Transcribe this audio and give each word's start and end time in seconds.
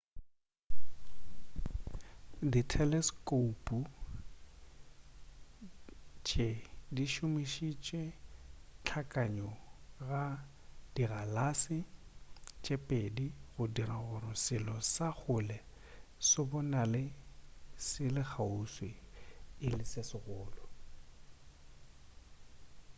ditheleskoupu 2.51 3.77
tše 6.25 6.49
di 6.95 7.03
šomošitše 7.13 8.01
hlakanyo 8.87 9.49
ya 10.09 10.23
dikgalase 10.95 11.79
tše 12.63 12.75
pedi 12.87 13.27
go 13.55 13.63
dira 13.75 13.97
gore 14.07 14.33
selo 14.45 14.77
sa 14.93 15.07
kgole 15.17 15.57
se 16.27 16.41
bonale 16.49 17.03
se 17.87 18.05
le 18.15 18.23
kgauswi 18.31 18.91
e 19.65 19.67
le 19.77 19.83
se 19.91 20.01
segolo 20.09 20.63